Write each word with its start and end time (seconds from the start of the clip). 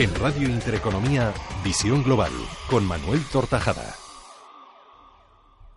En 0.00 0.14
Radio 0.14 0.48
Intereconomía, 0.48 1.30
Visión 1.62 2.02
Global, 2.02 2.30
con 2.70 2.88
Manuel 2.88 3.20
Tortajada. 3.30 3.92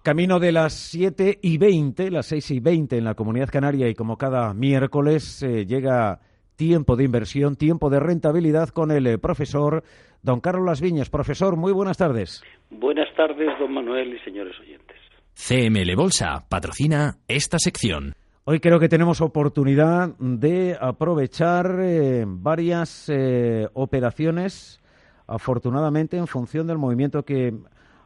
Camino 0.01 0.39
de 0.39 0.53
las 0.53 0.71
7 0.92 1.39
y 1.42 1.58
20, 1.58 2.09
las 2.09 2.28
6 2.28 2.51
y 2.51 2.59
20 2.62 2.98
en 2.98 3.04
la 3.04 3.16
Comunidad 3.16 3.50
Canaria 3.51 3.90
y 3.90 3.96
como 3.96 4.17
cada 4.17 4.54
miércoles 4.54 5.44
eh, 5.44 5.66
llega 5.66 6.22
tiempo 6.56 6.96
de 6.96 7.04
inversión, 7.04 7.58
tiempo 7.58 7.90
de 7.90 8.00
rentabilidad 8.00 8.70
con 8.70 8.91
el 8.91 9.07
eh, 9.07 9.18
profesor 9.18 9.84
don 10.21 10.40
Carlos 10.40 10.66
Las 10.68 10.80
Viñas. 10.80 11.10
Profesor, 11.10 11.58
muy 11.58 11.74
buenas 11.74 11.98
tardes. 11.98 12.46
Buenas 12.70 13.14
tardes, 13.18 13.50
don 13.60 13.74
Manuel 13.74 14.14
y 14.14 14.20
señores 14.20 14.58
oyentes. 14.58 14.96
CML 15.34 15.98
Bolsa 15.98 16.46
patrocina 16.50 17.18
esta 17.28 17.60
sección. 17.60 18.14
Hoy 18.46 18.60
creo 18.60 18.78
que 18.78 18.89
tenemos 18.89 19.21
oportunidad 19.21 20.10
de 20.20 20.75
aprovechar 20.78 21.78
eh, 21.80 22.25
varias 22.28 23.07
eh, 23.07 23.70
operaciones, 23.71 24.82
afortunadamente, 25.28 26.18
en 26.18 26.28
función 26.28 26.68
del 26.68 26.78
movimiento 26.78 27.24
que 27.24 27.54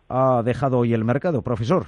ha 0.07 0.43
dejado 0.45 0.77
hoy 0.77 0.93
el 0.93 1.03
mercado. 1.03 1.41
Profesor. 1.41 1.87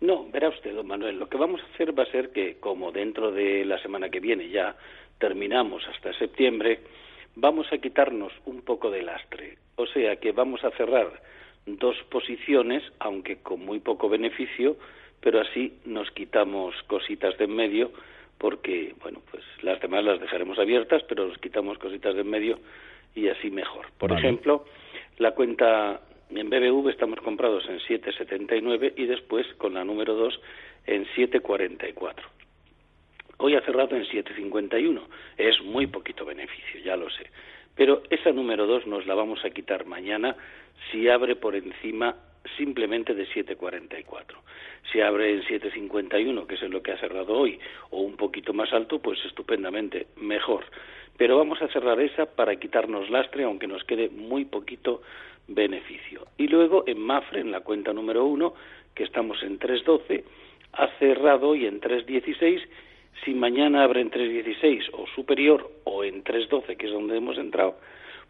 No, 0.00 0.30
verá 0.30 0.48
usted, 0.48 0.76
don 0.76 0.86
Manuel, 0.86 1.18
lo 1.18 1.28
que 1.28 1.38
vamos 1.38 1.60
a 1.60 1.74
hacer 1.74 1.98
va 1.98 2.04
a 2.04 2.12
ser 2.12 2.30
que, 2.30 2.60
como 2.60 2.92
dentro 2.92 3.32
de 3.32 3.64
la 3.64 3.82
semana 3.82 4.10
que 4.10 4.20
viene 4.20 4.48
ya 4.48 4.76
terminamos 5.18 5.82
hasta 5.92 6.16
septiembre, 6.20 6.78
vamos 7.34 7.66
a 7.72 7.78
quitarnos 7.78 8.32
un 8.46 8.62
poco 8.62 8.92
de 8.92 9.02
lastre. 9.02 9.58
O 9.74 9.86
sea 9.86 10.14
que 10.20 10.30
vamos 10.30 10.62
a 10.62 10.70
cerrar 10.76 11.20
dos 11.66 11.96
posiciones, 12.12 12.84
aunque 13.00 13.38
con 13.38 13.64
muy 13.64 13.80
poco 13.80 14.08
beneficio, 14.08 14.76
pero 15.20 15.40
así 15.40 15.78
nos 15.84 16.10
quitamos 16.10 16.74
cositas 16.86 17.36
de 17.38 17.44
en 17.44 17.54
medio 17.54 17.92
porque, 18.38 18.94
bueno, 19.02 19.20
pues 19.30 19.42
las 19.62 19.80
demás 19.80 20.04
las 20.04 20.20
dejaremos 20.20 20.58
abiertas, 20.58 21.02
pero 21.08 21.26
nos 21.26 21.38
quitamos 21.38 21.76
cositas 21.78 22.14
de 22.14 22.20
en 22.20 22.30
medio 22.30 22.58
y 23.14 23.28
así 23.28 23.50
mejor. 23.50 23.86
Por 23.98 24.12
ejemplo, 24.12 24.64
la 25.18 25.32
cuenta 25.32 26.00
en 26.30 26.50
BBV 26.50 26.88
estamos 26.90 27.18
comprados 27.20 27.68
en 27.68 27.78
7,79 27.80 28.92
y 28.96 29.06
después 29.06 29.46
con 29.54 29.74
la 29.74 29.84
número 29.84 30.14
2 30.14 30.40
en 30.86 31.06
7,44. 31.16 32.14
Hoy 33.38 33.54
ha 33.54 33.60
cerrado 33.62 33.96
en 33.96 34.04
7,51. 34.04 35.00
Es 35.36 35.62
muy 35.62 35.86
poquito 35.86 36.24
beneficio, 36.24 36.80
ya 36.84 36.96
lo 36.96 37.08
sé. 37.10 37.30
Pero 37.78 38.02
esa 38.10 38.32
número 38.32 38.66
2 38.66 38.88
nos 38.88 39.06
la 39.06 39.14
vamos 39.14 39.44
a 39.44 39.50
quitar 39.50 39.86
mañana 39.86 40.34
si 40.90 41.08
abre 41.08 41.36
por 41.36 41.54
encima 41.54 42.16
simplemente 42.56 43.14
de 43.14 43.24
7,44. 43.28 44.34
Si 44.90 45.00
abre 45.00 45.32
en 45.32 45.42
7,51, 45.44 46.44
que 46.48 46.56
es 46.56 46.62
en 46.62 46.72
lo 46.72 46.82
que 46.82 46.90
ha 46.90 46.98
cerrado 46.98 47.34
hoy, 47.34 47.60
o 47.90 48.00
un 48.00 48.16
poquito 48.16 48.52
más 48.52 48.72
alto, 48.72 48.98
pues 48.98 49.24
estupendamente, 49.24 50.08
mejor. 50.16 50.64
Pero 51.16 51.38
vamos 51.38 51.62
a 51.62 51.68
cerrar 51.68 52.00
esa 52.00 52.26
para 52.26 52.56
quitarnos 52.56 53.10
lastre, 53.10 53.44
aunque 53.44 53.68
nos 53.68 53.84
quede 53.84 54.08
muy 54.08 54.44
poquito 54.44 55.02
beneficio. 55.46 56.26
Y 56.36 56.48
luego 56.48 56.82
en 56.84 56.98
Mafre, 56.98 57.42
en 57.42 57.52
la 57.52 57.60
cuenta 57.60 57.92
número 57.92 58.24
1, 58.24 58.54
que 58.92 59.04
estamos 59.04 59.40
en 59.44 59.60
3,12, 59.60 60.24
ha 60.72 60.88
cerrado 60.98 61.50
hoy 61.50 61.66
en 61.66 61.80
3,16. 61.80 62.60
Si 63.24 63.34
mañana 63.34 63.84
abre 63.84 64.00
en 64.00 64.10
3,16 64.10 64.90
o 64.92 65.06
superior, 65.14 65.70
o 65.84 66.04
en 66.04 66.24
3,12, 66.24 66.76
que 66.76 66.86
es 66.86 66.92
donde 66.92 67.16
hemos 67.16 67.38
entrado, 67.38 67.76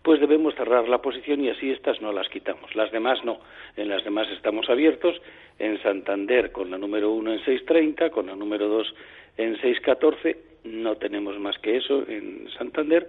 pues 0.02 0.20
debemos 0.20 0.54
cerrar 0.54 0.88
la 0.88 1.02
posición 1.02 1.44
y 1.44 1.50
así 1.50 1.70
estas 1.70 2.00
no 2.00 2.12
las 2.12 2.28
quitamos. 2.28 2.74
Las 2.74 2.90
demás 2.92 3.24
no. 3.24 3.40
En 3.76 3.88
las 3.88 4.04
demás 4.04 4.28
estamos 4.30 4.70
abiertos. 4.70 5.20
En 5.58 5.80
Santander 5.82 6.52
con 6.52 6.70
la 6.70 6.78
número 6.78 7.10
1 7.12 7.32
en 7.32 7.40
6.30, 7.40 8.10
con 8.10 8.26
la 8.26 8.36
número 8.36 8.68
2 8.68 8.94
en 9.38 9.56
6.14. 9.56 10.36
No 10.64 10.96
tenemos 10.96 11.38
más 11.38 11.58
que 11.58 11.76
eso 11.76 12.04
en 12.08 12.48
Santander. 12.56 13.08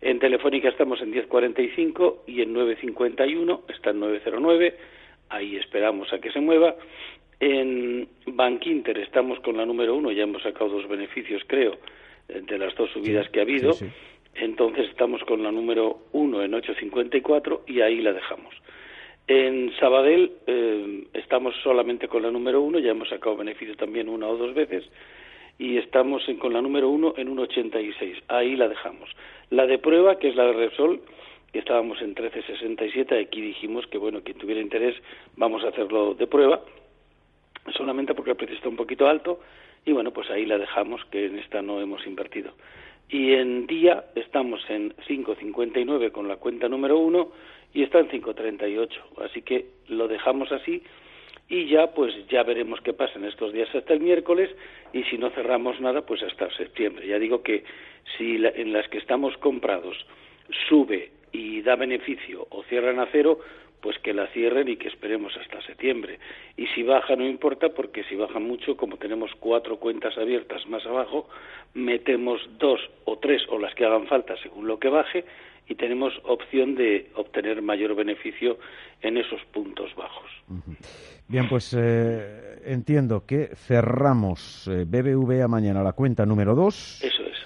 En 0.00 0.18
Telefónica 0.18 0.68
estamos 0.68 1.00
en 1.00 1.12
10.45 1.12 2.16
y 2.26 2.42
en 2.42 2.54
9.51 2.54 3.60
está 3.68 3.90
en 3.90 4.00
9.09. 4.00 4.74
Ahí 5.28 5.56
esperamos 5.56 6.12
a 6.12 6.20
que 6.20 6.30
se 6.32 6.40
mueva. 6.40 6.76
En 7.38 8.08
Bankinter 8.26 8.98
estamos 8.98 9.38
con 9.40 9.56
la 9.56 9.66
número 9.66 9.94
1, 9.94 10.12
ya 10.12 10.22
hemos 10.22 10.42
sacado 10.42 10.70
dos 10.70 10.88
beneficios, 10.88 11.42
creo, 11.46 11.76
de 12.28 12.58
las 12.58 12.74
dos 12.74 12.90
subidas 12.90 13.28
que 13.28 13.40
ha 13.40 13.42
habido. 13.42 13.74
Entonces 14.34 14.88
estamos 14.88 15.22
con 15.24 15.42
la 15.42 15.50
número 15.50 15.98
1 16.12 16.42
en 16.42 16.52
8.54 16.52 17.60
y 17.66 17.80
ahí 17.80 18.00
la 18.00 18.12
dejamos. 18.12 18.54
En 19.28 19.72
Sabadell 19.80 20.32
eh, 20.46 21.04
estamos 21.14 21.54
solamente 21.62 22.06
con 22.06 22.22
la 22.22 22.30
número 22.30 22.60
1, 22.62 22.78
ya 22.78 22.92
hemos 22.92 23.08
sacado 23.08 23.36
beneficio 23.36 23.74
también 23.76 24.08
una 24.08 24.28
o 24.28 24.36
dos 24.36 24.54
veces, 24.54 24.84
y 25.58 25.78
estamos 25.78 26.22
con 26.38 26.52
la 26.52 26.62
número 26.62 26.88
1 26.90 27.14
en 27.16 27.34
1,86. 27.36 28.22
Ahí 28.28 28.56
la 28.56 28.68
dejamos. 28.68 29.10
La 29.50 29.66
de 29.66 29.78
prueba, 29.78 30.18
que 30.18 30.28
es 30.28 30.36
la 30.36 30.44
de 30.44 30.52
Repsol, 30.52 31.00
que 31.52 31.58
estábamos 31.58 32.00
en 32.02 32.14
13,67, 32.14 33.20
aquí 33.20 33.40
dijimos 33.40 33.86
que, 33.86 33.98
bueno, 33.98 34.20
quien 34.22 34.38
tuviera 34.38 34.60
interés, 34.60 34.94
vamos 35.36 35.64
a 35.64 35.68
hacerlo 35.68 36.14
de 36.14 36.26
prueba, 36.26 36.60
solamente 37.72 38.14
porque 38.14 38.30
el 38.32 38.36
precio 38.36 38.56
está 38.56 38.68
un 38.68 38.76
poquito 38.76 39.08
alto, 39.08 39.40
y 39.84 39.92
bueno, 39.92 40.12
pues 40.12 40.30
ahí 40.30 40.46
la 40.46 40.58
dejamos, 40.58 41.04
que 41.06 41.26
en 41.26 41.38
esta 41.38 41.62
no 41.62 41.80
hemos 41.80 42.06
invertido 42.06 42.52
y 43.08 43.34
en 43.34 43.66
día 43.66 44.04
estamos 44.14 44.60
en 44.68 44.94
5.59 45.08 46.10
con 46.10 46.26
la 46.28 46.36
cuenta 46.36 46.68
número 46.68 46.98
1 46.98 47.32
y 47.74 47.82
está 47.82 48.00
en 48.00 48.08
5.38. 48.08 48.88
Así 49.24 49.42
que 49.42 49.66
lo 49.88 50.08
dejamos 50.08 50.50
así 50.50 50.82
y 51.48 51.66
ya 51.66 51.92
pues 51.92 52.14
ya 52.28 52.42
veremos 52.42 52.80
qué 52.80 52.92
pasa 52.92 53.18
en 53.18 53.24
estos 53.24 53.52
días 53.52 53.72
hasta 53.74 53.94
el 53.94 54.00
miércoles 54.00 54.50
y 54.92 55.04
si 55.04 55.18
no 55.18 55.30
cerramos 55.30 55.80
nada 55.80 56.04
pues 56.04 56.22
hasta 56.22 56.50
septiembre. 56.56 57.06
Ya 57.06 57.18
digo 57.18 57.42
que 57.42 57.64
si 58.16 58.36
en 58.44 58.72
las 58.72 58.88
que 58.88 58.98
estamos 58.98 59.36
comprados 59.38 59.96
sube 60.68 61.10
y 61.30 61.62
da 61.62 61.76
beneficio 61.76 62.46
o 62.50 62.64
cierran 62.64 62.98
a 62.98 63.06
cero, 63.12 63.38
pues 63.80 63.98
que 63.98 64.12
la 64.14 64.26
cierren 64.28 64.68
y 64.68 64.76
que 64.76 64.88
esperemos 64.88 65.36
hasta 65.36 65.60
septiembre. 65.62 66.18
Y 66.56 66.66
si 66.68 66.82
baja 66.82 67.16
no 67.16 67.26
importa 67.26 67.68
porque 67.70 68.04
si 68.04 68.16
baja 68.16 68.38
mucho, 68.38 68.76
como 68.76 68.96
tenemos 68.96 69.30
cuatro 69.38 69.78
cuentas 69.78 70.16
abiertas 70.18 70.66
más 70.66 70.84
abajo, 70.86 71.28
metemos 71.74 72.40
dos 72.58 72.80
o 73.04 73.18
tres 73.18 73.42
o 73.48 73.58
las 73.58 73.74
que 73.74 73.84
hagan 73.84 74.06
falta 74.06 74.34
según 74.42 74.66
lo 74.66 74.78
que 74.78 74.88
baje 74.88 75.24
y 75.68 75.74
tenemos 75.74 76.12
opción 76.24 76.74
de 76.74 77.10
obtener 77.14 77.60
mayor 77.60 77.94
beneficio 77.94 78.58
en 79.02 79.16
esos 79.16 79.40
puntos 79.52 79.94
bajos. 79.96 80.30
Bien, 81.28 81.48
pues 81.48 81.74
eh, 81.76 82.60
entiendo 82.64 83.24
que 83.26 83.48
cerramos 83.56 84.68
eh, 84.68 84.84
BBVA 84.84 85.48
mañana 85.48 85.82
la 85.82 85.92
cuenta 85.92 86.24
número 86.24 86.54
dos. 86.54 87.02
Eso 87.02 87.22
es. 87.24 87.36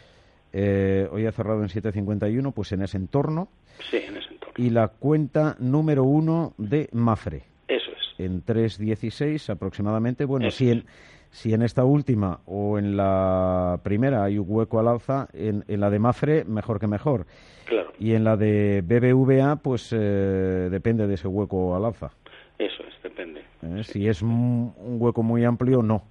Eh, 0.52 1.08
hoy 1.10 1.26
ha 1.26 1.32
cerrado 1.32 1.62
en 1.62 1.68
7.51, 1.68 2.52
pues 2.52 2.72
en 2.72 2.82
ese 2.82 2.98
entorno. 2.98 3.48
Sí, 3.90 3.96
en 3.96 4.16
ese 4.16 4.29
entorno. 4.29 4.29
Y 4.56 4.70
la 4.70 4.88
cuenta 4.88 5.56
número 5.58 6.04
uno 6.04 6.54
de 6.58 6.88
Mafre. 6.92 7.44
Eso 7.68 7.90
es. 7.92 8.20
En 8.20 8.44
3.16 8.44 9.50
aproximadamente. 9.50 10.24
Bueno, 10.24 10.50
si 10.50 10.70
en, 10.70 10.84
si 11.30 11.54
en 11.54 11.62
esta 11.62 11.84
última 11.84 12.40
o 12.46 12.78
en 12.78 12.96
la 12.96 13.78
primera 13.82 14.24
hay 14.24 14.38
un 14.38 14.46
hueco 14.48 14.78
al 14.80 14.88
alza, 14.88 15.28
en, 15.32 15.64
en 15.68 15.80
la 15.80 15.90
de 15.90 15.98
Mafre 15.98 16.44
mejor 16.44 16.78
que 16.80 16.86
mejor. 16.86 17.26
Claro. 17.66 17.92
Y 17.98 18.14
en 18.14 18.24
la 18.24 18.36
de 18.36 18.82
BBVA, 18.84 19.56
pues 19.56 19.92
eh, 19.92 20.68
depende 20.70 21.06
de 21.06 21.14
ese 21.14 21.28
hueco 21.28 21.76
al 21.76 21.84
alza. 21.84 22.10
Eso 22.58 22.82
es, 22.82 23.02
depende. 23.02 23.40
Eh, 23.62 23.82
Si 23.84 24.08
es 24.08 24.20
un, 24.22 24.74
un 24.76 24.96
hueco 25.00 25.22
muy 25.22 25.44
amplio, 25.44 25.82
no 25.82 26.02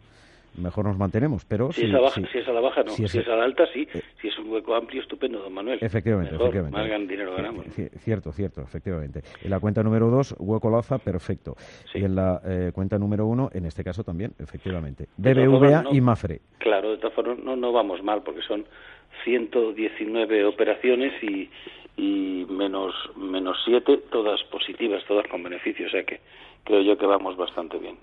mejor 0.59 0.85
nos 0.85 0.97
mantenemos. 0.97 1.45
Pero 1.45 1.71
si, 1.71 1.81
si, 1.81 1.87
es, 1.87 1.93
a 1.95 1.99
baja, 1.99 2.21
si- 2.21 2.27
si 2.27 2.37
es 2.39 2.47
a 2.47 2.51
la 2.53 2.59
baja, 2.61 2.83
no. 2.83 2.91
si 2.91 3.03
es- 3.05 3.15
es 3.15 3.27
a 3.27 3.35
la 3.35 3.43
alta, 3.45 3.65
sí. 3.73 3.87
Eh. 3.93 4.01
si 4.21 4.27
es 4.27 4.37
un 4.39 4.49
hueco 4.51 4.75
amplio, 4.75 5.01
estupendo, 5.01 5.39
don 5.39 5.53
Manuel. 5.53 5.79
Efectivamente, 5.81 6.31
Mejor, 6.33 6.47
efectivamente. 6.49 6.97
Más 6.97 7.07
dinero 7.07 7.35
ganamos. 7.35 7.65
Ci- 7.67 7.89
Cierto, 7.99 8.31
cierto, 8.31 8.61
efectivamente. 8.61 9.21
En 9.41 9.49
la 9.49 9.59
cuenta 9.59 9.81
número 9.83 10.09
2, 10.09 10.35
hueco 10.39 10.67
al 10.69 10.75
alza, 10.75 10.97
perfecto. 10.99 11.55
Sí. 11.91 11.99
Y 11.99 12.03
en 12.05 12.15
la 12.15 12.41
eh, 12.45 12.71
cuenta 12.73 12.97
número 12.99 13.25
1, 13.25 13.49
en 13.53 13.65
este 13.65 13.83
caso 13.83 14.03
también, 14.03 14.33
efectivamente. 14.39 15.07
BBVA 15.17 15.83
no- 15.83 15.93
y 15.93 16.01
Mafre. 16.01 16.41
Claro, 16.57 16.91
de 16.91 16.97
todas 16.97 17.13
formas 17.13 17.39
no, 17.39 17.55
no 17.55 17.71
vamos 17.71 18.03
mal 18.03 18.21
porque 18.23 18.41
son 18.41 18.65
119 19.23 20.45
operaciones 20.45 21.11
y, 21.23 21.49
y 21.99 22.45
menos 22.49 22.93
menos 23.17 23.57
7, 23.65 24.03
todas 24.11 24.41
positivas, 24.51 25.03
todas 25.07 25.27
con 25.27 25.43
beneficio, 25.43 25.87
o 25.87 25.89
sea 25.89 26.03
que 26.03 26.21
creo 26.63 26.81
yo 26.81 26.97
que 26.97 27.05
vamos 27.05 27.35
bastante 27.35 27.77
bien. 27.77 27.95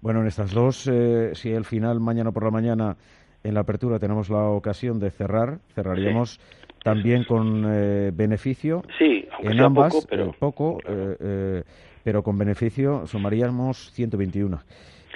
Bueno, 0.00 0.20
en 0.20 0.26
estas 0.28 0.52
dos, 0.52 0.86
eh, 0.92 1.30
si 1.34 1.52
al 1.54 1.64
final, 1.64 1.98
mañana 2.00 2.30
por 2.32 2.44
la 2.44 2.50
mañana, 2.50 2.96
en 3.42 3.54
la 3.54 3.60
apertura 3.60 3.98
tenemos 3.98 4.30
la 4.30 4.44
ocasión 4.50 5.00
de 5.00 5.10
cerrar, 5.10 5.58
cerraríamos 5.74 6.38
también 6.82 7.24
con 7.24 7.64
eh, 7.66 8.10
beneficio. 8.14 8.82
Sí, 8.98 9.26
aunque 9.32 9.48
en 9.48 9.56
sea 9.56 9.66
ambas, 9.66 9.92
poco, 9.94 10.06
pero 10.08 10.24
eh, 10.26 10.32
poco, 10.38 10.78
claro. 10.78 11.12
eh, 11.12 11.16
eh, 11.20 11.62
pero 12.04 12.22
con 12.22 12.38
beneficio 12.38 13.06
sumaríamos 13.06 13.90
121. 13.92 14.60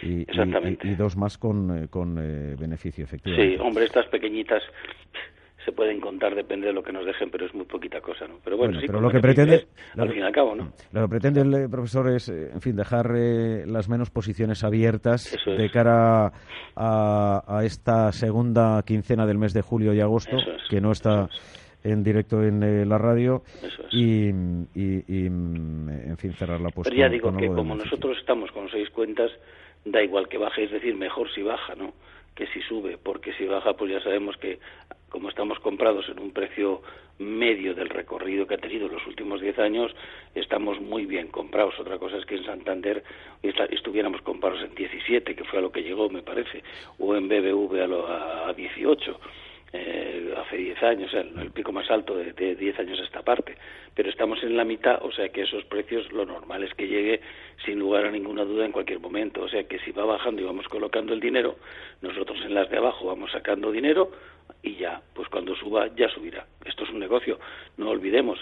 Y, 0.02 0.22
Exactamente. 0.22 0.86
y- 0.88 0.92
y 0.92 0.94
dos 0.94 1.16
más 1.16 1.36
con, 1.38 1.88
con 1.88 2.14
beneficio, 2.14 3.04
efectivamente. 3.04 3.56
Sí, 3.56 3.62
hombre, 3.62 3.84
estas 3.84 4.06
pequeñitas 4.06 4.62
se 5.68 5.72
pueden 5.72 6.00
contar, 6.00 6.34
depende 6.34 6.66
de 6.68 6.72
lo 6.72 6.82
que 6.82 6.92
nos 6.92 7.04
dejen, 7.04 7.30
pero 7.30 7.44
es 7.46 7.54
muy 7.54 7.66
poquita 7.66 8.00
cosa, 8.00 8.26
¿no? 8.26 8.36
Pero 8.42 8.56
bueno, 8.56 8.70
Bueno, 8.72 8.80
sí, 8.80 8.86
pero 8.86 8.98
con 8.98 9.02
lo 9.04 9.10
que 9.10 9.20
pretende- 9.20 9.54
es, 9.56 9.68
lo 9.94 10.02
al 10.02 10.08
que- 10.08 10.14
fin 10.14 10.22
y 10.22 10.26
al 10.26 10.32
cabo, 10.32 10.54
¿no? 10.54 10.72
Lo 10.92 11.02
que 11.02 11.08
pretende 11.08 11.40
el 11.42 11.54
eh, 11.54 11.68
profesor 11.68 12.08
es, 12.10 12.28
eh, 12.30 12.50
en 12.54 12.60
fin, 12.60 12.74
dejar 12.76 13.12
eh, 13.16 13.64
las 13.66 13.88
menos 13.88 14.10
posiciones 14.10 14.64
abiertas 14.64 15.34
Eso 15.34 15.52
es. 15.52 15.58
de 15.58 15.70
cara 15.70 16.32
a, 16.74 17.42
a 17.46 17.64
esta 17.64 18.12
segunda 18.12 18.82
quincena 18.86 19.26
del 19.26 19.36
mes 19.38 19.52
de 19.52 19.60
julio 19.62 19.92
y 19.92 20.00
agosto, 20.00 20.36
es, 20.38 20.46
que 20.70 20.80
no 20.80 20.92
está 20.92 21.28
en 21.84 22.02
directo 22.02 22.42
en 22.42 22.62
eh, 22.62 22.84
la 22.86 22.98
radio 22.98 23.42
y, 23.92 24.28
en 24.28 26.16
fin, 26.18 26.32
cerrar 26.34 26.60
la 26.60 26.70
Pero 26.70 26.96
ya 26.96 27.08
digo 27.08 27.34
que 27.36 27.48
como 27.48 27.74
nosotros 27.74 28.16
estamos 28.18 28.50
con 28.52 28.68
seis 28.70 28.88
cuentas, 28.90 29.30
da 29.84 30.02
igual 30.02 30.28
que 30.28 30.38
baje, 30.38 30.64
es 30.64 30.70
decir, 30.70 30.94
mejor 30.96 31.28
si 31.34 31.42
baja, 31.42 31.74
¿no? 31.74 31.92
Que 32.34 32.46
si 32.48 32.60
sube, 32.62 32.98
porque 33.02 33.32
si 33.34 33.46
baja, 33.46 33.72
pues 33.74 33.90
ya 33.92 34.00
sabemos 34.00 34.36
que 34.38 34.58
como 35.08 35.28
estamos 35.28 35.58
comprados 35.60 36.08
en 36.08 36.18
un 36.18 36.32
precio 36.32 36.82
medio 37.18 37.74
del 37.74 37.88
recorrido 37.88 38.46
que 38.46 38.54
ha 38.54 38.58
tenido 38.58 38.88
los 38.88 39.04
últimos 39.06 39.40
diez 39.40 39.58
años, 39.58 39.94
estamos 40.34 40.80
muy 40.80 41.06
bien 41.06 41.28
comprados. 41.28 41.78
Otra 41.80 41.98
cosa 41.98 42.16
es 42.16 42.24
que 42.26 42.36
en 42.36 42.44
Santander 42.44 43.02
estuviéramos 43.42 44.22
comprados 44.22 44.62
en 44.62 44.74
17, 44.74 45.34
que 45.34 45.44
fue 45.44 45.58
a 45.58 45.62
lo 45.62 45.72
que 45.72 45.82
llegó, 45.82 46.08
me 46.08 46.22
parece, 46.22 46.62
o 46.98 47.16
en 47.16 47.28
BBV 47.28 47.82
a, 47.82 47.86
lo, 47.86 48.06
a 48.06 48.52
18 48.54 49.20
eh, 49.70 50.34
hace 50.34 50.56
10 50.56 50.82
años, 50.82 51.12
el, 51.12 51.50
pico 51.50 51.72
más 51.72 51.90
alto 51.90 52.16
de 52.16 52.54
10 52.54 52.78
años 52.78 52.98
a 53.00 53.04
esta 53.04 53.22
parte, 53.22 53.54
pero 53.94 54.08
estamos 54.08 54.42
en 54.42 54.56
la 54.56 54.64
mitad, 54.64 54.98
o 55.02 55.12
sea 55.12 55.28
que 55.28 55.42
esos 55.42 55.62
precios 55.64 56.10
lo 56.10 56.24
normal 56.24 56.62
es 56.62 56.72
que 56.72 56.88
llegue 56.88 57.20
sin 57.66 57.78
lugar 57.78 58.06
a 58.06 58.10
ninguna 58.10 58.44
duda 58.44 58.64
en 58.64 58.72
cualquier 58.72 58.98
momento, 58.98 59.42
o 59.42 59.48
sea 59.48 59.64
que 59.64 59.78
si 59.80 59.90
va 59.90 60.06
bajando 60.06 60.40
y 60.40 60.46
vamos 60.46 60.66
colocando 60.68 61.12
el 61.12 61.20
dinero, 61.20 61.56
nosotros 62.00 62.38
en 62.46 62.54
las 62.54 62.70
de 62.70 62.78
abajo 62.78 63.08
vamos 63.08 63.30
sacando 63.30 63.70
dinero, 63.70 64.10
y 64.62 64.76
ya, 64.76 65.00
pues 65.14 65.28
cuando 65.28 65.54
suba 65.56 65.88
ya 65.94 66.08
subirá. 66.08 66.46
Esto 66.64 66.84
es 66.84 66.90
un 66.90 66.98
negocio, 66.98 67.38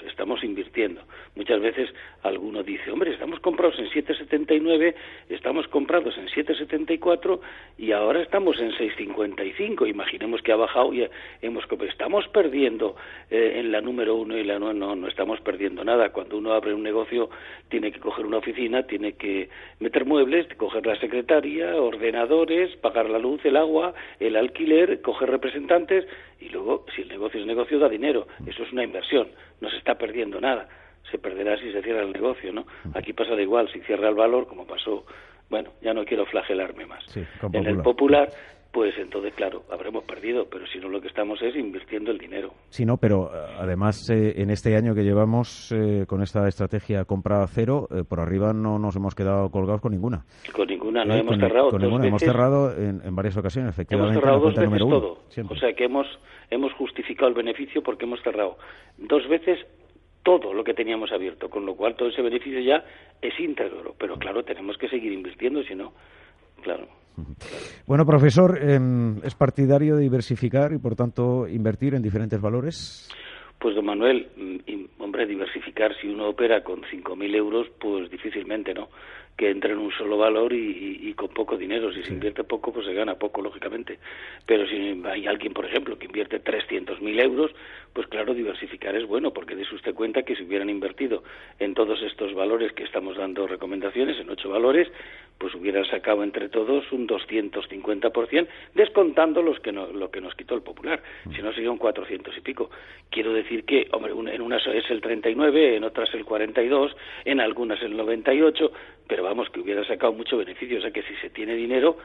estamos 0.06 0.42
invirtiendo. 0.44 1.02
Muchas 1.34 1.60
veces 1.60 1.90
alguno 2.22 2.62
dice, 2.62 2.90
hombre, 2.90 3.12
estamos 3.12 3.40
comprados 3.40 3.78
en 3.78 3.86
7,79, 3.86 4.94
estamos 5.28 5.68
comprados 5.68 6.16
en 6.18 6.26
7,74 6.28 7.40
y 7.78 7.92
ahora 7.92 8.22
estamos 8.22 8.58
en 8.60 8.72
6,55. 8.72 9.88
Imaginemos 9.88 10.42
que 10.42 10.52
ha 10.52 10.56
bajado 10.56 10.92
y 10.92 11.08
hemos 11.42 11.66
estamos 11.88 12.26
perdiendo 12.28 12.96
eh, 13.30 13.54
en 13.56 13.72
la 13.72 13.80
número 13.80 14.14
uno 14.14 14.36
y 14.36 14.44
la 14.44 14.58
no, 14.58 14.72
no, 14.72 14.94
no 14.94 15.08
estamos 15.08 15.40
perdiendo 15.40 15.84
nada. 15.84 16.10
Cuando 16.10 16.38
uno 16.38 16.52
abre 16.52 16.74
un 16.74 16.82
negocio 16.82 17.30
tiene 17.68 17.92
que 17.92 18.00
coger 18.00 18.26
una 18.26 18.38
oficina, 18.38 18.84
tiene 18.84 19.12
que 19.12 19.48
meter 19.80 20.04
muebles, 20.04 20.46
coger 20.56 20.86
la 20.86 20.98
secretaria, 20.98 21.76
ordenadores, 21.76 22.74
pagar 22.76 23.10
la 23.10 23.18
luz, 23.18 23.44
el 23.44 23.56
agua, 23.56 23.94
el 24.20 24.36
alquiler, 24.36 25.00
coger 25.02 25.30
representantes 25.30 26.06
y 26.40 26.48
luego, 26.48 26.84
si 26.94 27.02
el 27.02 27.08
negocio 27.08 27.40
es 27.40 27.46
negocio, 27.46 27.78
da 27.78 27.88
dinero. 27.88 28.26
Eso 28.46 28.62
es 28.62 28.72
una 28.72 28.84
inversión, 28.84 29.28
no 29.60 29.70
se 29.70 29.76
está 29.76 29.96
perdiendo 29.96 30.40
nada. 30.40 30.68
Se 31.10 31.18
perderá 31.18 31.56
si 31.58 31.72
se 31.72 31.82
cierra 31.82 32.02
el 32.02 32.12
negocio, 32.12 32.52
¿no? 32.52 32.66
Aquí 32.94 33.12
pasa 33.12 33.34
de 33.34 33.42
igual, 33.42 33.70
si 33.72 33.80
cierra 33.80 34.08
el 34.08 34.14
valor, 34.14 34.46
como 34.46 34.66
pasó, 34.66 35.06
bueno, 35.48 35.70
ya 35.80 35.94
no 35.94 36.04
quiero 36.04 36.26
flagelarme 36.26 36.86
más. 36.86 37.04
en 37.52 37.66
el 37.66 37.78
popular 37.78 38.28
pues 38.76 38.92
entonces, 38.98 39.32
claro, 39.32 39.62
habremos 39.70 40.04
perdido, 40.04 40.48
pero 40.50 40.66
si 40.66 40.78
no 40.78 40.90
lo 40.90 41.00
que 41.00 41.08
estamos 41.08 41.40
es 41.40 41.56
invirtiendo 41.56 42.10
el 42.10 42.18
dinero. 42.18 42.52
Sí, 42.68 42.84
no, 42.84 42.98
pero 42.98 43.30
eh, 43.32 43.54
además 43.58 44.10
eh, 44.10 44.34
en 44.36 44.50
este 44.50 44.76
año 44.76 44.94
que 44.94 45.02
llevamos 45.02 45.72
eh, 45.72 46.04
con 46.06 46.22
esta 46.22 46.46
estrategia 46.46 47.06
compra 47.06 47.46
cero, 47.46 47.88
por 48.06 48.20
arriba 48.20 48.52
no 48.52 48.78
nos 48.78 48.94
hemos 48.94 49.14
quedado 49.14 49.50
colgados 49.50 49.80
con 49.80 49.92
ninguna. 49.92 50.26
Con 50.52 50.68
ninguna, 50.68 51.06
no 51.06 51.14
hemos 51.14 51.38
cerrado. 51.38 51.70
Con 51.70 51.80
ninguna, 51.80 52.06
hemos 52.06 52.20
cerrado 52.20 52.70
en, 52.76 53.16
varias 53.16 53.38
ocasiones, 53.38 53.70
efectivamente. 53.70 54.12
Hemos 54.12 54.22
cerrado 54.22 54.44
dos 54.44 54.54
veces 54.54 54.78
todo. 54.78 55.54
o 55.54 55.56
sea 55.56 55.72
que 55.72 55.84
hemos, 55.84 56.06
hemos 56.50 56.74
justificado 56.74 57.28
el 57.28 57.34
beneficio 57.34 57.82
porque 57.82 58.04
hemos 58.04 58.20
cerrado 58.22 58.58
dos 58.98 59.26
veces 59.26 59.58
todo 60.22 60.52
lo 60.52 60.64
que 60.64 60.74
teníamos 60.74 61.12
abierto, 61.12 61.48
con 61.48 61.64
lo 61.64 61.76
cual 61.76 61.96
todo 61.96 62.10
ese 62.10 62.20
beneficio 62.20 62.60
ya 62.60 62.84
es 63.22 63.40
íntegro, 63.40 63.94
pero 63.98 64.18
claro, 64.18 64.42
tenemos 64.42 64.76
que 64.76 64.90
seguir 64.90 65.12
invirtiendo, 65.12 65.62
si 65.62 65.74
no, 65.74 65.94
claro. 66.62 66.86
Bueno, 67.86 68.04
profesor, 68.04 68.58
em, 68.62 69.18
¿es 69.24 69.34
partidario 69.34 69.96
de 69.96 70.02
diversificar 70.02 70.72
y, 70.72 70.78
por 70.78 70.96
tanto, 70.96 71.48
invertir 71.48 71.94
en 71.94 72.02
diferentes 72.02 72.40
valores? 72.40 73.08
Pues, 73.58 73.74
don 73.74 73.86
Manuel, 73.86 74.28
mm, 74.36 75.02
hombre, 75.02 75.26
diversificar, 75.26 75.96
si 76.00 76.08
uno 76.08 76.28
opera 76.28 76.62
con 76.62 76.82
5.000 76.90 77.34
euros, 77.34 77.68
pues 77.80 78.10
difícilmente, 78.10 78.74
¿no? 78.74 78.88
Que 79.36 79.50
entre 79.50 79.72
en 79.72 79.78
un 79.78 79.92
solo 79.92 80.16
valor 80.16 80.52
y, 80.52 81.12
con 81.14 81.28
poco 81.28 81.56
dinero. 81.56 81.92
Si 81.92 82.02
se 82.02 82.12
invierte 82.12 82.44
poco, 82.44 82.72
pues 82.72 82.86
se 82.86 82.94
gana 82.94 83.16
poco, 83.16 83.42
lógicamente. 83.42 83.98
Pero 84.46 84.66
si 84.66 85.02
hay 85.04 85.26
alguien, 85.26 85.52
por 85.52 85.66
ejemplo, 85.66 85.98
que 85.98 86.06
invierte 86.06 86.42
300.000 86.42 87.20
euros, 87.20 87.50
pues 87.92 88.06
claro, 88.06 88.34
diversificar 88.34 88.96
es 88.96 89.06
bueno, 89.06 89.32
porque 89.32 89.54
dése 89.54 89.74
usted 89.74 89.94
cuenta 89.94 90.22
que 90.22 90.36
si 90.36 90.44
hubieran 90.44 90.70
invertido 90.70 91.22
en 91.58 91.74
todos 91.74 92.02
estos 92.02 92.34
valores 92.34 92.72
que 92.72 92.84
estamos 92.84 93.16
dando 93.16 93.46
recomendaciones, 93.46 94.18
en 94.18 94.30
ocho 94.30 94.48
valores, 94.48 94.88
pues 95.38 95.54
hubieran 95.54 95.84
sacado 95.84 96.22
entre 96.22 96.48
todos 96.48 96.90
un 96.92 97.06
250%, 97.06 98.46
descontando 98.74 99.42
los 99.42 99.60
que 99.60 99.72
no, 99.72 99.86
lo 99.88 100.10
que 100.10 100.20
nos 100.20 100.34
quitó 100.34 100.54
el 100.54 100.62
popular. 100.62 101.02
Si 101.34 101.42
no, 101.42 101.52
sería 101.52 101.70
un 101.70 101.78
400 101.78 102.36
y 102.36 102.40
pico. 102.40 102.70
Quiero 103.10 103.32
decir 103.32 103.64
que, 103.64 103.88
hombre, 103.92 104.12
en 104.12 104.40
unas 104.40 104.66
es 104.66 104.90
el 104.90 105.00
39, 105.00 105.76
en 105.76 105.84
otras 105.84 106.12
el 106.14 106.24
42, 106.24 106.96
en 107.24 107.40
algunas 107.40 107.82
el 107.82 107.96
98, 107.96 108.72
pero 109.06 109.25
vamos, 109.26 109.50
que 109.50 109.60
hubiera 109.60 109.84
sacado 109.84 110.12
mucho 110.12 110.36
beneficio. 110.36 110.78
O 110.78 110.80
sea 110.80 110.90
que 110.90 111.02
si 111.02 111.14
se 111.16 111.30
tiene 111.30 111.54
dinero 111.54 111.98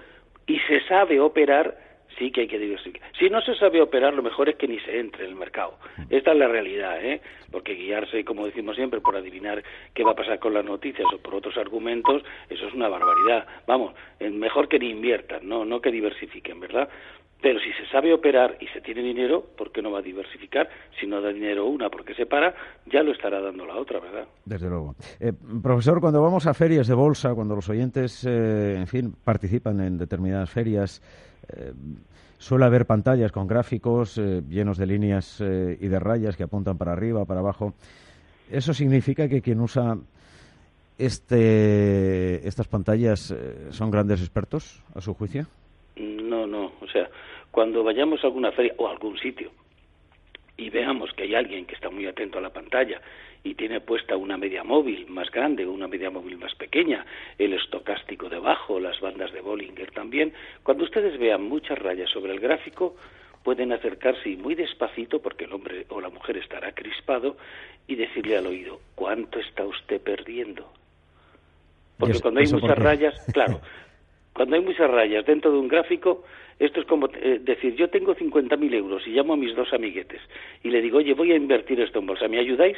y 0.47 0.59
se 0.59 0.81
sabe 0.87 1.19
operar, 1.19 1.77
sí 2.17 2.31
que 2.31 2.41
hay 2.41 2.47
que 2.47 2.59
diversificar. 2.59 3.09
Si 3.17 3.29
no 3.29 3.41
se 3.41 3.55
sabe 3.55 3.81
operar, 3.81 4.13
lo 4.13 4.23
mejor 4.23 4.49
es 4.49 4.55
que 4.55 4.67
ni 4.67 4.79
se 4.79 4.99
entre 4.99 5.25
en 5.25 5.31
el 5.31 5.35
mercado. 5.35 5.77
Esta 6.09 6.31
es 6.31 6.37
la 6.37 6.47
realidad, 6.47 7.03
¿eh? 7.03 7.21
Porque 7.51 7.75
guiarse, 7.75 8.25
como 8.25 8.45
decimos 8.45 8.75
siempre, 8.75 9.01
por 9.01 9.15
adivinar 9.15 9.63
qué 9.93 10.03
va 10.03 10.11
a 10.11 10.15
pasar 10.15 10.39
con 10.39 10.53
las 10.53 10.65
noticias 10.65 11.07
o 11.13 11.17
por 11.19 11.35
otros 11.35 11.57
argumentos, 11.57 12.23
eso 12.49 12.67
es 12.67 12.73
una 12.73 12.89
barbaridad. 12.89 13.45
Vamos, 13.67 13.93
mejor 14.19 14.67
que 14.67 14.79
ni 14.79 14.89
inviertan, 14.89 15.47
no, 15.47 15.65
no 15.65 15.81
que 15.81 15.91
diversifiquen, 15.91 16.59
¿verdad? 16.59 16.89
Pero 17.41 17.59
si 17.59 17.71
se 17.73 17.89
sabe 17.91 18.13
operar 18.13 18.57
y 18.59 18.67
se 18.67 18.81
tiene 18.81 19.01
dinero, 19.01 19.43
¿por 19.57 19.71
qué 19.71 19.81
no 19.81 19.91
va 19.91 19.99
a 19.99 20.03
diversificar? 20.03 20.69
Si 20.99 21.07
no 21.07 21.21
da 21.21 21.29
dinero 21.29 21.65
una 21.65 21.89
porque 21.89 22.13
se 22.13 22.27
para, 22.27 22.53
ya 22.85 23.01
lo 23.01 23.11
estará 23.11 23.41
dando 23.41 23.65
la 23.65 23.77
otra, 23.77 23.99
¿verdad? 23.99 24.25
Desde 24.45 24.69
luego. 24.69 24.95
Eh, 25.19 25.33
profesor, 25.61 25.99
cuando 25.99 26.21
vamos 26.21 26.45
a 26.45 26.53
ferias 26.53 26.87
de 26.87 26.93
bolsa, 26.93 27.33
cuando 27.33 27.55
los 27.55 27.67
oyentes, 27.67 28.25
eh, 28.25 28.75
en 28.77 28.85
fin, 28.85 29.15
participan 29.23 29.81
en 29.81 29.97
determinadas 29.97 30.51
ferias, 30.51 31.01
eh, 31.49 31.73
suele 32.37 32.65
haber 32.65 32.85
pantallas 32.85 33.31
con 33.31 33.47
gráficos 33.47 34.19
eh, 34.19 34.43
llenos 34.47 34.77
de 34.77 34.85
líneas 34.85 35.41
y 35.41 35.87
de 35.87 35.99
rayas 35.99 36.37
que 36.37 36.43
apuntan 36.43 36.77
para 36.77 36.91
arriba, 36.91 37.25
para 37.25 37.39
abajo. 37.39 37.73
¿Eso 38.51 38.73
significa 38.73 39.27
que 39.27 39.41
quien 39.41 39.61
usa 39.61 39.97
este, 40.99 42.47
estas 42.47 42.67
pantallas 42.67 43.33
son 43.69 43.89
grandes 43.89 44.19
expertos, 44.19 44.83
a 44.93 45.01
su 45.01 45.15
juicio? 45.15 45.47
O 46.91 46.93
sea, 46.93 47.09
cuando 47.51 47.85
vayamos 47.85 48.21
a 48.21 48.27
alguna 48.27 48.51
feria 48.51 48.73
o 48.77 48.87
a 48.87 48.91
algún 48.91 49.17
sitio 49.17 49.51
y 50.57 50.69
veamos 50.69 51.13
que 51.13 51.23
hay 51.23 51.35
alguien 51.35 51.65
que 51.65 51.73
está 51.73 51.89
muy 51.89 52.05
atento 52.05 52.37
a 52.37 52.41
la 52.41 52.49
pantalla 52.49 52.99
y 53.45 53.55
tiene 53.55 53.79
puesta 53.79 54.17
una 54.17 54.37
media 54.37 54.65
móvil 54.65 55.07
más 55.07 55.31
grande 55.31 55.65
o 55.65 55.71
una 55.71 55.87
media 55.87 56.09
móvil 56.09 56.37
más 56.37 56.53
pequeña, 56.55 57.05
el 57.37 57.53
estocástico 57.53 58.27
debajo, 58.27 58.79
las 58.79 58.99
bandas 58.99 59.31
de 59.31 59.39
Bollinger 59.39 59.89
también, 59.91 60.33
cuando 60.63 60.83
ustedes 60.83 61.17
vean 61.17 61.43
muchas 61.43 61.79
rayas 61.79 62.09
sobre 62.09 62.33
el 62.33 62.41
gráfico, 62.41 62.95
pueden 63.41 63.71
acercarse 63.71 64.35
muy 64.35 64.53
despacito, 64.53 65.21
porque 65.21 65.45
el 65.45 65.53
hombre 65.53 65.85
o 65.89 66.01
la 66.01 66.09
mujer 66.09 66.37
estará 66.37 66.73
crispado, 66.73 67.37
y 67.87 67.95
decirle 67.95 68.37
al 68.37 68.47
oído, 68.47 68.79
¿cuánto 68.95 69.39
está 69.39 69.65
usted 69.65 70.01
perdiendo? 70.01 70.71
Porque 71.97 72.19
cuando 72.19 72.41
hay 72.41 72.47
muchas 72.47 72.77
rayas, 72.77 73.25
claro, 73.33 73.61
cuando 74.33 74.55
hay 74.55 74.61
muchas 74.61 74.89
rayas 74.91 75.25
dentro 75.25 75.51
de 75.51 75.57
un 75.57 75.67
gráfico, 75.67 76.23
esto 76.65 76.79
es 76.79 76.85
como 76.85 77.09
eh, 77.13 77.39
decir, 77.41 77.75
yo 77.75 77.89
tengo 77.89 78.15
50.000 78.15 78.73
euros 78.75 79.07
y 79.07 79.11
llamo 79.11 79.33
a 79.33 79.37
mis 79.37 79.55
dos 79.55 79.73
amiguetes 79.73 80.21
y 80.63 80.69
le 80.69 80.81
digo, 80.81 80.99
oye, 80.99 81.13
voy 81.13 81.31
a 81.31 81.35
invertir 81.35 81.81
esto 81.81 81.99
en 81.99 82.05
bolsa, 82.05 82.27
¿me 82.27 82.39
ayudáis? 82.39 82.77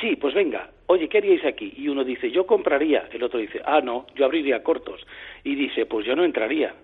Sí, 0.00 0.16
pues 0.16 0.34
venga, 0.34 0.70
oye, 0.86 1.08
¿qué 1.08 1.18
haríais 1.18 1.44
aquí? 1.44 1.72
Y 1.76 1.88
uno 1.88 2.04
dice, 2.04 2.30
yo 2.30 2.46
compraría, 2.46 3.08
el 3.12 3.22
otro 3.22 3.38
dice, 3.40 3.60
ah, 3.64 3.80
no, 3.80 4.06
yo 4.14 4.24
abriría 4.24 4.62
cortos. 4.62 5.04
Y 5.42 5.54
dice, 5.54 5.86
pues 5.86 6.06
yo 6.06 6.14
no 6.16 6.24
entraría. 6.24 6.74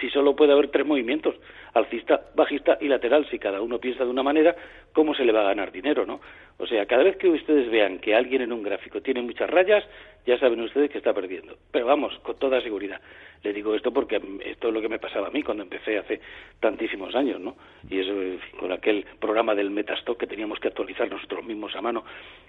Si 0.00 0.08
solo 0.10 0.34
puede 0.34 0.52
haber 0.52 0.68
tres 0.68 0.86
movimientos, 0.86 1.34
alcista, 1.74 2.22
bajista 2.34 2.78
y 2.80 2.88
lateral, 2.88 3.26
si 3.30 3.38
cada 3.38 3.60
uno 3.60 3.78
piensa 3.78 4.04
de 4.04 4.10
una 4.10 4.22
manera, 4.22 4.56
¿cómo 4.92 5.14
se 5.14 5.24
le 5.24 5.32
va 5.32 5.42
a 5.42 5.44
ganar 5.44 5.70
dinero, 5.70 6.06
no? 6.06 6.20
O 6.58 6.66
sea, 6.66 6.86
cada 6.86 7.02
vez 7.02 7.16
que 7.16 7.28
ustedes 7.28 7.70
vean 7.70 7.98
que 7.98 8.14
alguien 8.14 8.42
en 8.42 8.52
un 8.52 8.62
gráfico 8.62 9.02
tiene 9.02 9.20
muchas 9.20 9.50
rayas, 9.50 9.84
ya 10.26 10.38
saben 10.38 10.60
ustedes 10.60 10.90
que 10.90 10.98
está 10.98 11.12
perdiendo. 11.12 11.56
Pero 11.70 11.86
vamos, 11.86 12.18
con 12.20 12.38
toda 12.38 12.60
seguridad. 12.60 13.00
Le 13.42 13.52
digo 13.52 13.74
esto 13.74 13.92
porque 13.92 14.20
esto 14.44 14.68
es 14.68 14.74
lo 14.74 14.80
que 14.80 14.88
me 14.88 14.98
pasaba 14.98 15.26
a 15.26 15.30
mí 15.30 15.42
cuando 15.42 15.64
empecé 15.64 15.98
hace 15.98 16.20
tantísimos 16.60 17.14
años, 17.14 17.40
¿no? 17.40 17.56
Y 17.90 17.98
eso 18.00 18.12
con 18.58 18.72
aquel 18.72 19.04
programa 19.18 19.54
del 19.54 19.70
Metastock 19.70 20.18
que 20.18 20.26
teníamos 20.26 20.60
que 20.60 20.68
actualizar 20.68 21.10
nosotros 21.10 21.44
mismos 21.44 21.74
a 21.74 21.82
mano 21.82 22.04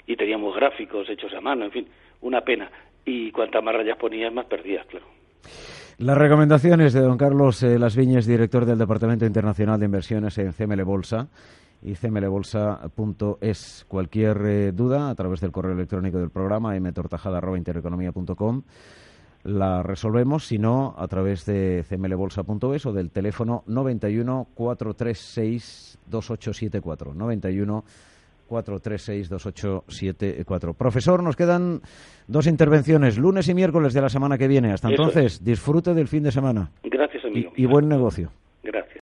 y 0.05 0.15
teníamos 0.15 0.55
gráficos 0.55 1.09
hechos 1.09 1.33
a 1.33 1.41
mano, 1.41 1.65
en 1.65 1.71
fin, 1.71 1.87
una 2.21 2.41
pena. 2.41 2.69
Y 3.05 3.31
cuantas 3.31 3.63
más 3.63 3.75
rayas 3.75 3.97
ponías, 3.97 4.31
más 4.31 4.45
perdías, 4.45 4.85
claro. 4.85 5.22
Las 5.99 6.17
recomendaciones 6.17 6.93
de 6.93 7.01
don 7.01 7.17
Carlos 7.17 7.61
eh, 7.61 7.77
Las 7.77 7.95
Viñas, 7.95 8.25
director 8.25 8.65
del 8.65 8.79
Departamento 8.79 9.25
Internacional 9.25 9.79
de 9.79 9.85
Inversiones 9.85 10.35
en 10.39 10.51
CML 10.51 10.83
Bolsa 10.83 11.27
y 11.83 11.93
cmlbolsa.es. 11.93 13.85
Cualquier 13.87 14.37
eh, 14.43 14.71
duda 14.71 15.11
a 15.11 15.15
través 15.15 15.41
del 15.41 15.51
correo 15.51 15.73
electrónico 15.73 16.17
del 16.17 16.31
programa 16.31 16.73
mtortajada.intereconomía.com 16.79 18.63
la 19.43 19.83
resolvemos, 19.83 20.47
si 20.47 20.57
no, 20.57 20.95
a 20.97 21.07
través 21.07 21.45
de 21.45 21.85
cmlbolsa.es 21.87 22.85
o 22.85 22.93
del 22.93 23.11
teléfono 23.11 23.63
91 23.67 24.47
436 24.55 25.99
2874. 26.07 27.13
91 27.13 27.83
436 28.47 29.29
2874. 29.29 30.73
Profesor, 30.73 31.23
nos 31.23 31.35
quedan 31.35 31.81
dos 32.27 32.47
intervenciones, 32.47 33.17
lunes 33.17 33.47
y 33.49 33.53
miércoles 33.53 33.93
de 33.93 34.01
la 34.01 34.09
semana 34.09 34.37
que 34.37 34.47
viene. 34.47 34.71
Hasta 34.71 34.89
entonces, 34.89 35.43
disfrute 35.43 35.93
del 35.93 36.07
fin 36.07 36.23
de 36.23 36.31
semana. 36.31 36.71
Gracias, 36.83 37.25
amigo. 37.25 37.51
y 37.55 37.65
buen 37.65 37.87
negocio. 37.87 38.31